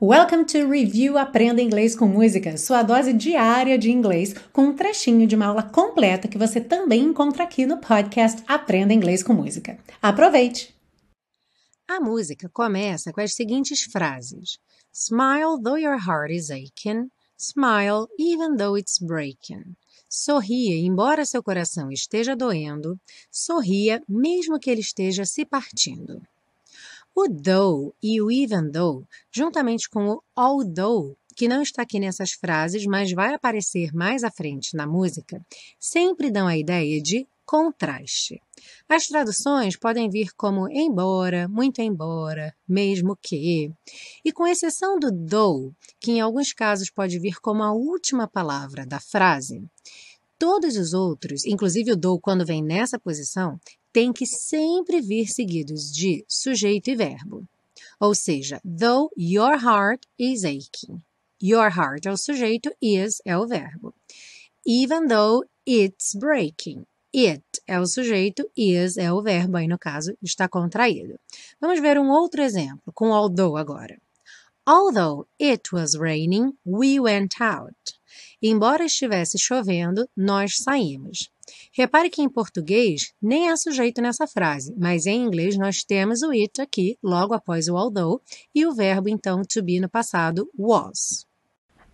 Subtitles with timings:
[0.00, 5.26] Welcome to Review Aprenda Inglês com Música, sua dose diária de inglês, com um trechinho
[5.26, 9.76] de uma aula completa que você também encontra aqui no podcast Aprenda Inglês com Música.
[10.00, 10.72] Aproveite!
[11.88, 14.60] A música começa com as seguintes frases:
[14.92, 19.74] Smile though your heart is aching, smile even though it's breaking.
[20.08, 22.96] Sorria embora seu coração esteja doendo,
[23.32, 26.22] sorria mesmo que ele esteja se partindo.
[27.14, 32.32] O though e o even though, juntamente com o although, que não está aqui nessas
[32.32, 35.40] frases, mas vai aparecer mais à frente na música,
[35.78, 38.42] sempre dão a ideia de contraste.
[38.86, 43.72] As traduções podem vir como embora, muito embora, mesmo que.
[44.22, 48.84] E com exceção do though, que em alguns casos pode vir como a última palavra
[48.84, 49.62] da frase,
[50.38, 53.58] todos os outros, inclusive o do quando vem nessa posição,
[53.98, 57.44] tem que sempre vir seguidos de sujeito e verbo.
[57.98, 61.02] Ou seja, though your heart is aching.
[61.42, 63.92] Your heart é o sujeito, is é o verbo.
[64.64, 66.86] Even though it's breaking.
[67.12, 71.18] It é o sujeito, is é o verbo, aí no caso está contraído.
[71.60, 74.00] Vamos ver um outro exemplo, com although agora.
[74.64, 77.98] Although it was raining, we went out.
[78.42, 81.30] Embora estivesse chovendo, nós saímos.
[81.72, 86.30] Repare que em português nem é sujeito nessa frase, mas em inglês nós temos o
[86.30, 88.20] it aqui, logo após o although,
[88.54, 91.27] e o verbo então to be no passado was.